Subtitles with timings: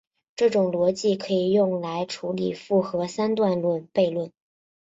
[0.35, 4.31] 这种逻辑可以用来处理复合三段论悖论。